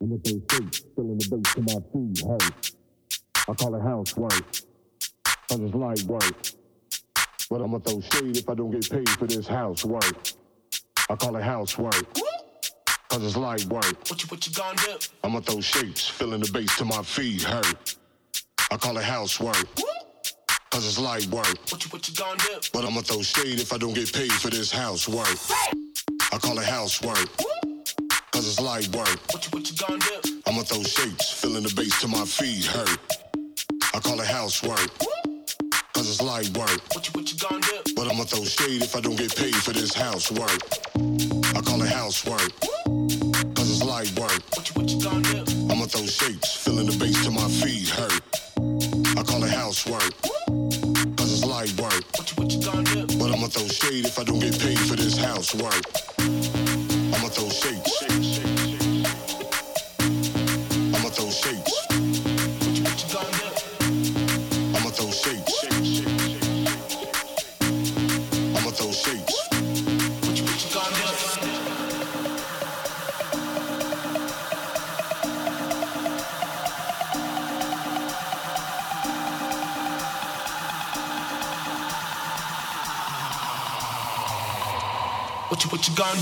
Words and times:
And 0.00 0.12
if 0.12 0.22
they 0.22 0.32
shake, 0.50 0.74
filling 0.96 1.18
the 1.18 1.28
bass 1.30 1.54
to 1.54 1.60
my 1.62 1.80
feet, 1.92 2.24
hey. 2.24 2.70
I 3.48 3.54
call 3.54 3.74
it 3.74 3.82
housework, 3.82 4.52
cause 5.48 5.60
it's 5.60 5.74
light 5.74 6.02
work. 6.04 6.34
But 7.50 7.62
I'ma 7.62 7.78
throw 7.80 8.00
shade 8.00 8.36
if 8.36 8.48
I 8.48 8.54
don't 8.54 8.70
get 8.70 8.88
paid 8.88 9.08
for 9.10 9.26
this 9.26 9.46
housework. 9.48 10.32
I 11.10 11.16
call 11.16 11.36
it 11.36 11.42
housework, 11.42 12.06
cause 13.08 13.24
it's 13.24 13.36
light 13.36 13.64
work. 13.64 13.84
What 14.08 14.22
you, 14.22 14.28
what 14.28 14.46
you 14.46 14.54
gonna 14.54 14.78
do? 14.86 14.96
I'ma 15.24 15.40
throw 15.40 15.60
shapes, 15.60 16.08
filling 16.08 16.40
the 16.40 16.50
bass 16.52 16.76
to 16.78 16.84
my 16.84 17.02
feet, 17.02 17.42
hurt. 17.42 17.96
I 18.70 18.76
call 18.76 18.96
it 18.98 19.04
housework, 19.04 19.66
cause 20.70 20.86
it's 20.86 20.98
light 20.98 21.26
work. 21.26 21.58
What 21.70 21.84
you, 21.84 21.90
what 21.90 22.08
you 22.08 22.14
gonna 22.14 22.38
do? 22.38 22.60
But 22.72 22.84
I'ma 22.84 23.00
throw 23.00 23.20
shade 23.22 23.58
if 23.58 23.72
I 23.72 23.78
don't 23.78 23.94
get 23.94 24.12
paid 24.12 24.32
for 24.32 24.48
this 24.48 24.70
housework. 24.70 25.36
I 26.32 26.38
call 26.38 26.56
it 26.60 26.64
housework, 26.64 27.26
cause 28.30 28.46
it's 28.46 28.60
light 28.60 28.86
work. 28.94 29.18
What 29.32 29.44
you, 29.44 29.50
what 29.50 29.68
you 29.68 29.76
gonna 29.76 29.98
do? 29.98 30.40
I'ma 30.46 30.62
throw 30.62 30.82
shapes, 30.84 31.32
filling 31.32 31.64
the 31.64 31.74
bass 31.74 32.00
to 32.02 32.08
my 32.08 32.24
feet, 32.24 32.66
hurt. 32.66 32.98
I 33.94 33.98
call 33.98 34.20
it 34.20 34.28
housework, 34.28 34.90
cause 35.92 36.08
it's 36.08 36.22
light 36.22 36.48
work. 36.56 36.80
What 36.94 37.04
you, 37.08 37.12
what 37.18 37.32
you 37.32 37.38
gonna 37.38 37.60
do? 37.60 37.94
But 37.96 38.06
I'ma 38.12 38.22
throw 38.24 38.44
shade 38.44 38.82
if 38.82 38.94
I 38.94 39.00
don't 39.00 39.16
get 39.16 39.34
paid 39.34 39.56
for 39.56 39.72
this 39.72 39.92
housework. 39.92 40.60
I 41.56 41.60
call 41.62 41.82
it 41.82 41.90
housework, 41.90 42.52
cause 43.54 43.68
it's 43.68 43.82
light 43.82 44.12
work. 44.16 44.40
What 44.54 44.68
you, 44.68 44.80
what 44.80 44.88
you 44.88 45.02
gonna 45.02 45.44
do? 45.44 45.68
I'ma 45.68 45.86
throw 45.86 46.06
shapes, 46.06 46.54
filling 46.54 46.86
the 46.86 46.96
bass 46.96 47.24
to 47.24 47.32
my 47.32 47.48
feet, 47.48 47.88
hurt. 47.88 48.22
I 49.18 49.24
call 49.24 49.42
it 49.42 49.50
housework, 49.50 50.14
cause 51.16 51.32
it's 51.32 51.44
light 51.44 51.72
work. 51.80 52.04
What 52.14 52.30
you, 52.30 52.36
what 52.38 52.52
you 52.52 52.62
gonna 52.62 52.84
do? 52.84 53.18
But 53.18 53.32
I'ma 53.34 53.48
throw 53.48 53.66
shade 53.66 54.06
if 54.06 54.16
I 54.16 54.22
don't 54.22 54.38
get 54.38 54.56
paid 54.60 54.78
for 54.78 54.94
this 54.94 55.18
housework. 55.18 55.99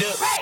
You, 0.01 0.38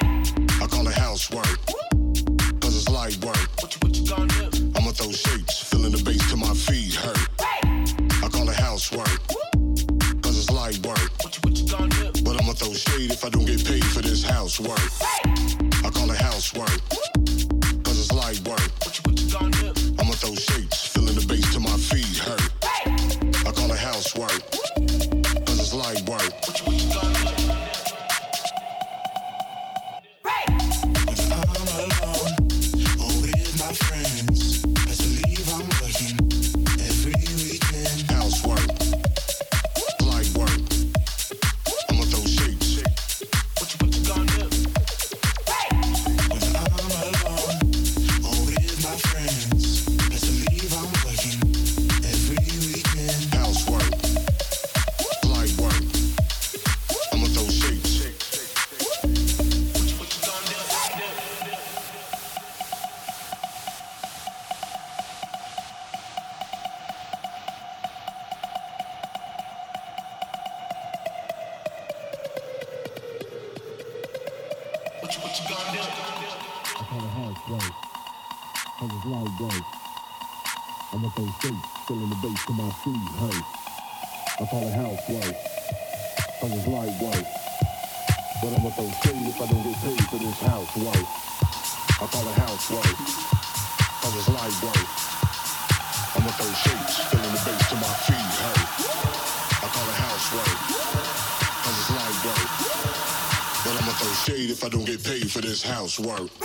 Housework. 105.66 106.35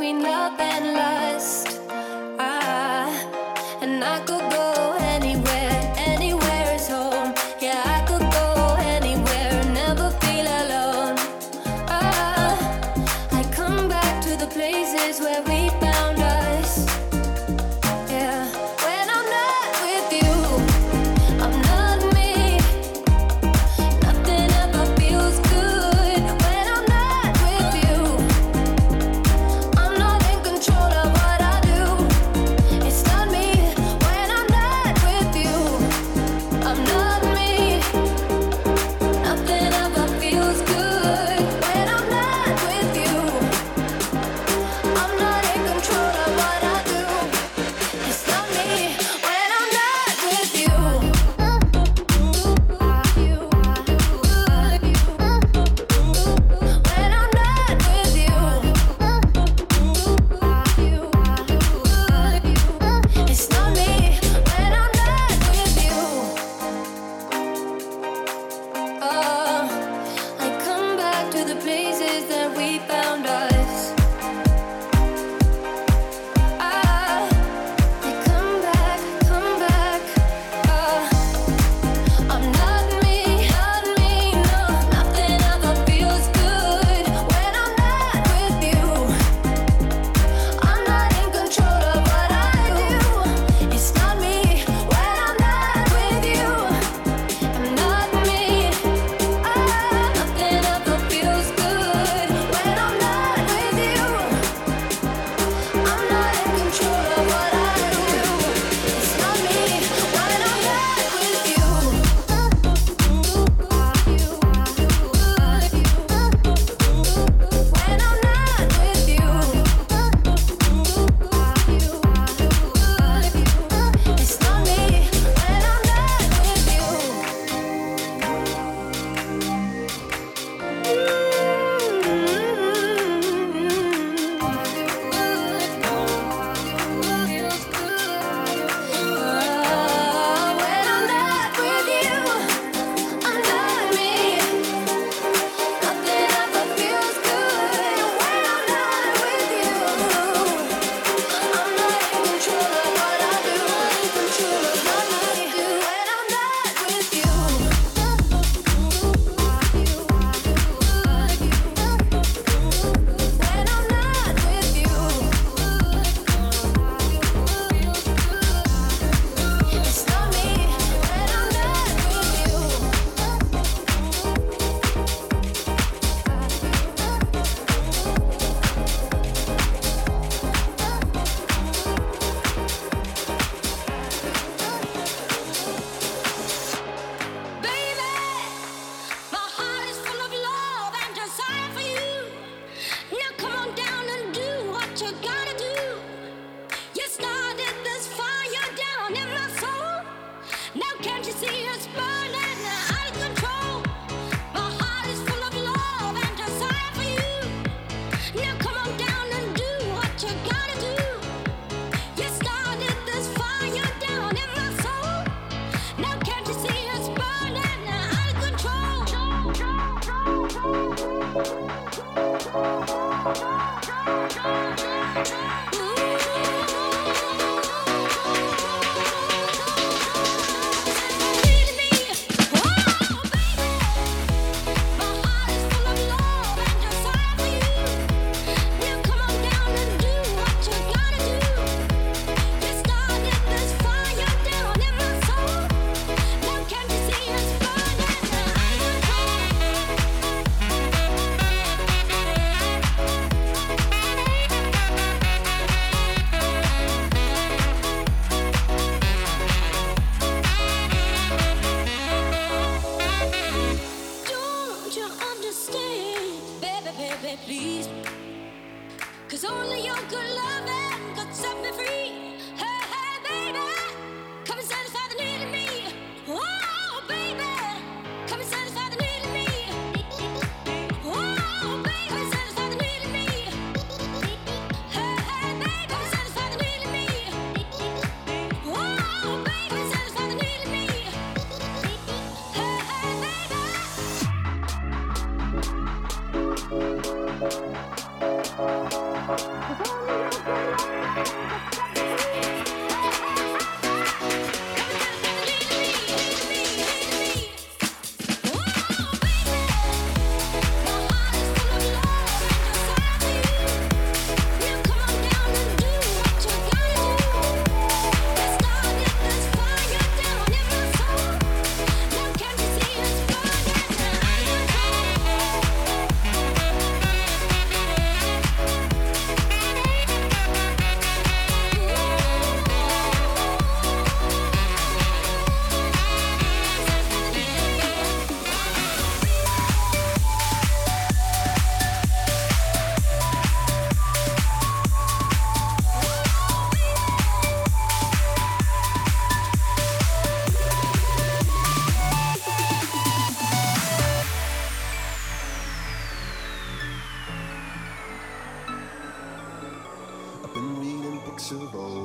you, 0.00 0.08
I'm 0.08 0.22
not 0.22 0.58
me. 0.58 0.97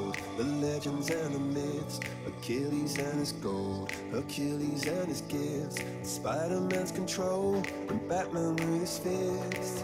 Told, 0.04 0.18
the 0.38 0.44
legends 0.44 1.10
and 1.10 1.34
the 1.34 1.39
myths, 1.39 2.00
Achilles 2.28 2.98
and 2.98 3.20
his 3.20 3.32
gold, 3.34 3.92
Hercules 4.12 4.86
and 4.86 5.08
his 5.08 5.22
gifts, 5.22 5.82
Spider-Man's 6.04 6.92
control, 6.92 7.63
and 7.89 8.10
Batman 8.10 8.56
with 8.56 8.82
his 8.82 8.98
fists. 8.98 9.84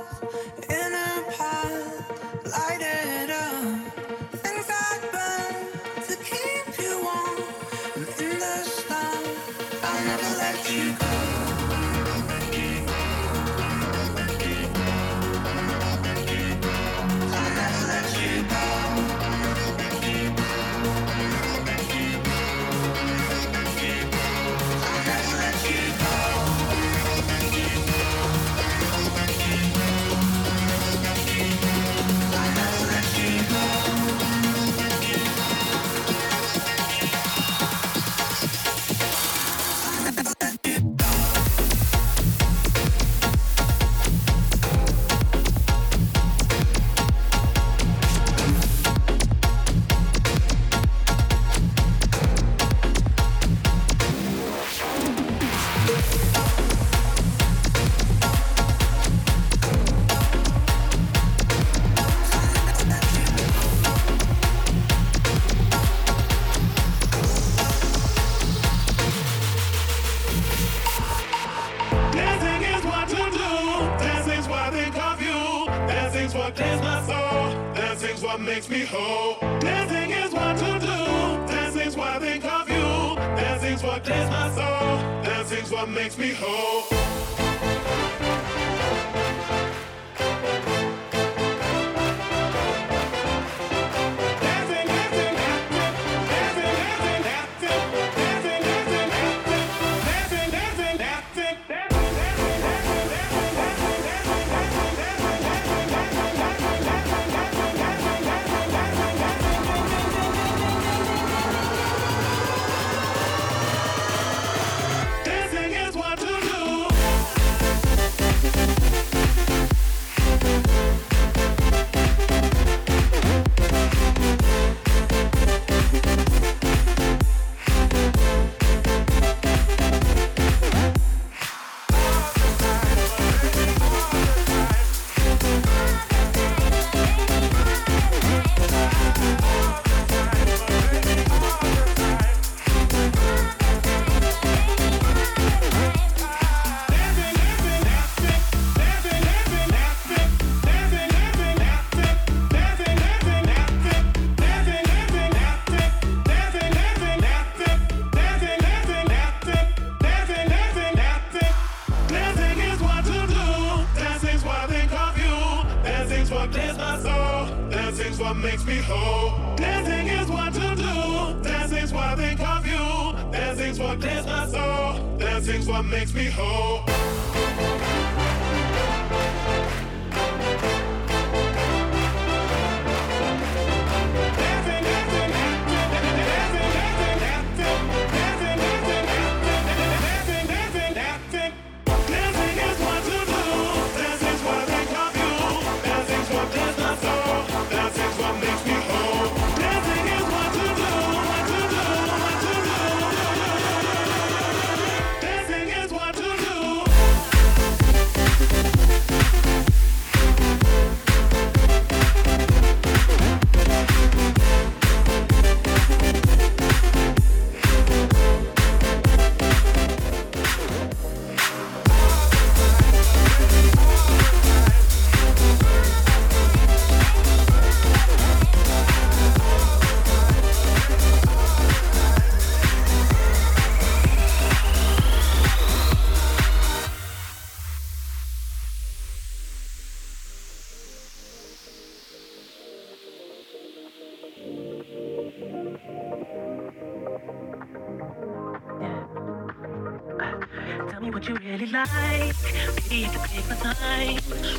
what 251.15 251.29
you 251.29 251.37
really 251.37 251.67
like. 251.67 252.35
Baby, 252.75 252.97
you 252.97 253.07
can 253.07 253.29
take 253.29 253.49
my 253.49 253.55
time. 253.55 254.19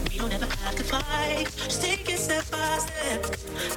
We 0.10 0.18
don't 0.18 0.34
ever 0.34 0.46
have 0.46 0.76
to 0.76 0.84
fight. 0.86 1.48
Just 1.58 1.82
take 1.82 2.10
it 2.10 2.18
step 2.18 2.50
by 2.50 2.78
step. 2.78 3.26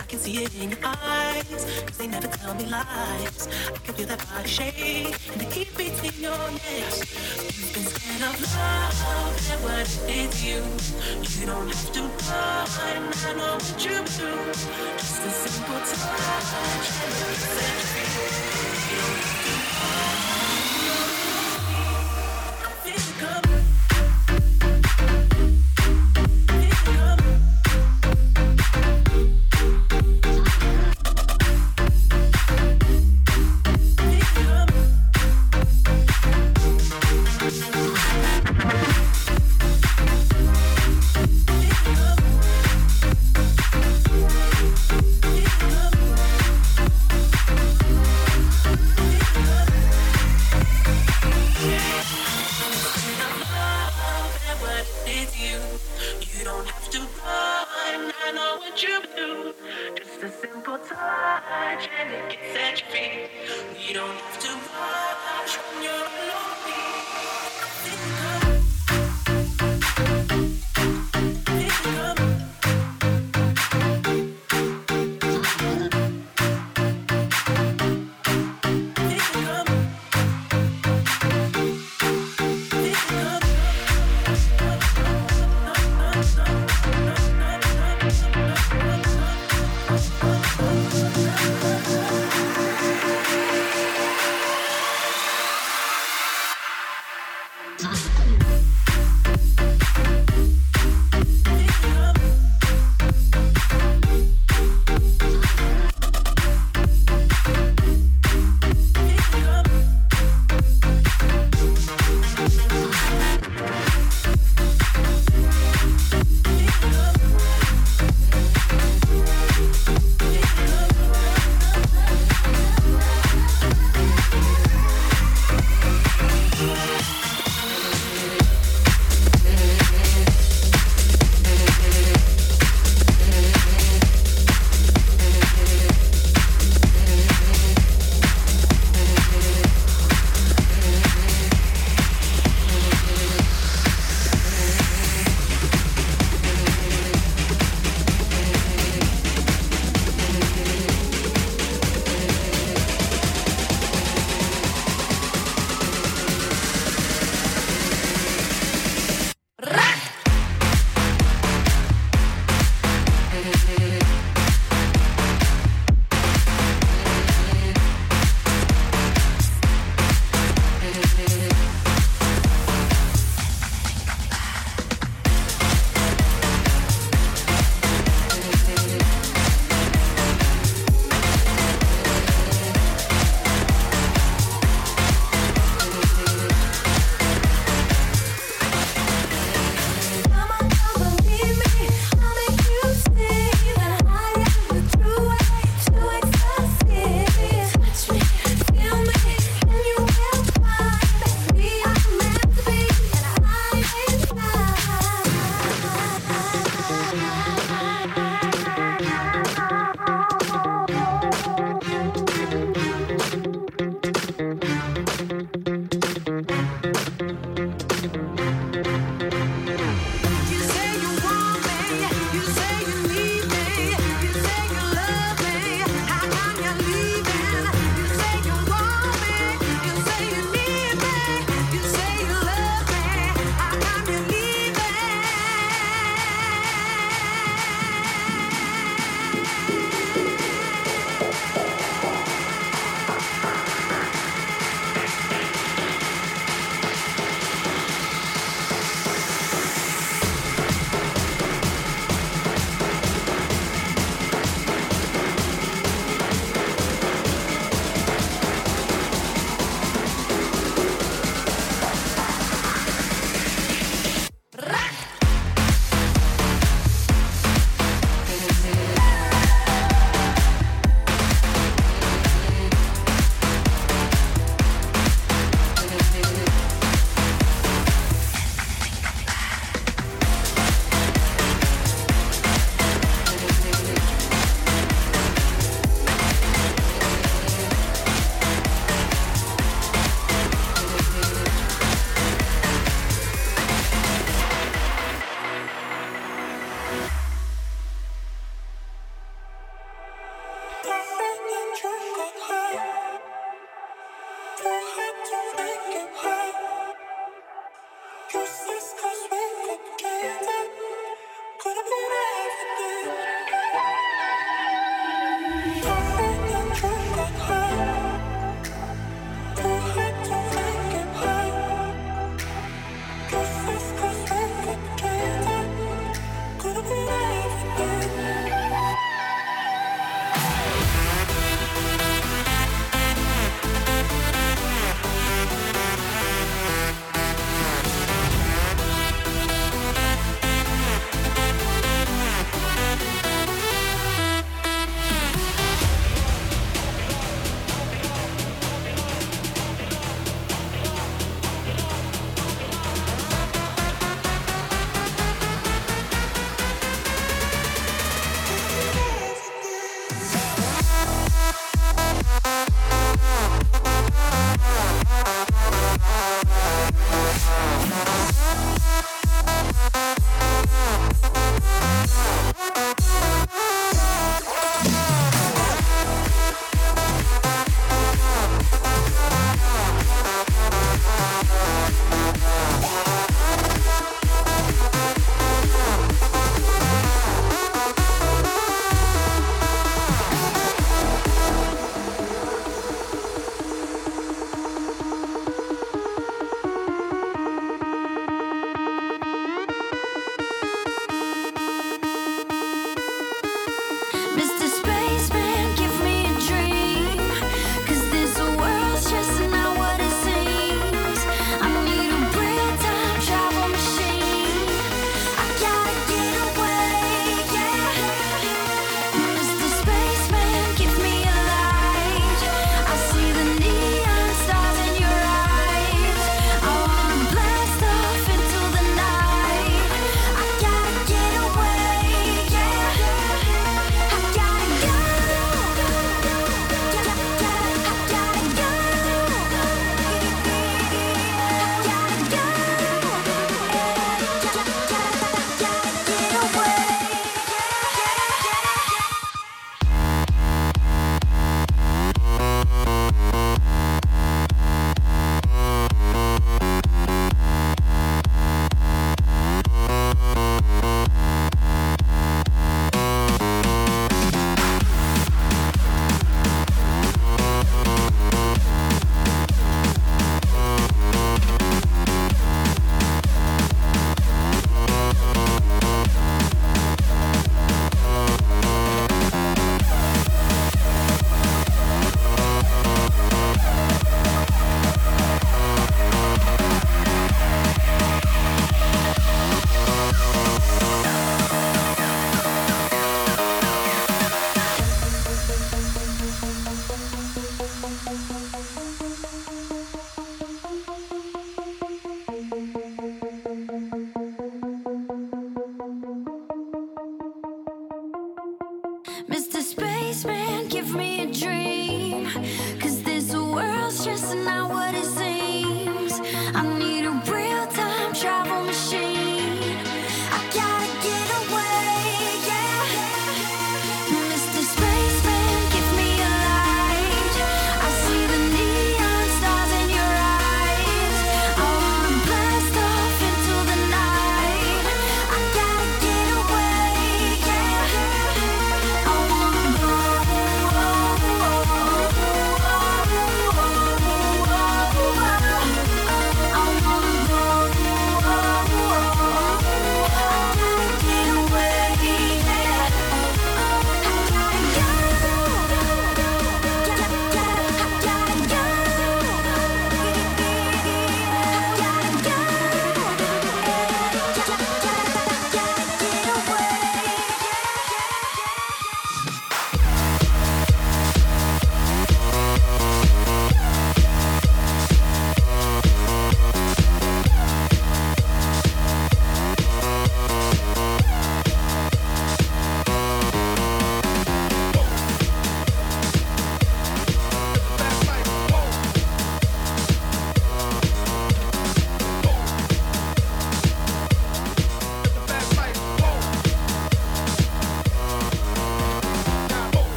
I 0.00 0.04
can 0.10 0.18
see 0.18 0.42
it 0.42 0.52
in 0.60 0.70
your 0.70 0.78
eyes. 0.84 1.46
Cause 1.86 1.98
they 1.98 2.08
never 2.08 2.26
tell 2.26 2.52
me 2.56 2.66
lies. 2.66 3.48
I 3.72 3.78
can 3.84 3.94
feel 3.94 4.06
that 4.08 4.26
body 4.28 4.48
shake 4.48 5.14
and 5.30 5.40
the 5.40 5.46
heat 5.54 5.70
between 5.76 6.20
your 6.20 6.44
legs. 6.58 6.98
You've 7.54 7.74
been 7.74 7.84
scared 7.94 8.22
of 8.28 8.42
love 8.42 9.50
and 9.52 9.60
what 9.62 9.88
it 10.10 10.34
is 10.34 10.44
you. 10.44 10.60
You 11.38 11.46
don't 11.46 11.68
have 11.68 11.92
to 11.92 12.02
run. 12.02 13.02
I 13.26 13.34
know 13.38 13.54
what 13.54 13.84
you 13.84 13.98
do. 14.18 14.30
Just 14.98 15.26
a 15.26 15.30
simple 15.30 15.78
touch 15.78 16.90
and 17.02 17.14
it's 17.30 17.46
sets. 17.54 17.94
You 18.90 18.96
don't 18.98 19.22
have 19.22 20.10
to. 20.10 20.13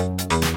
you 0.00 0.49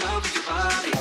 love 0.00 0.22
with 0.22 0.34
your 0.34 0.44
body. 0.44 0.95